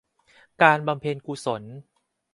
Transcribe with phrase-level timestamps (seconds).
[0.61, 1.63] การบำเพ็ญกุศล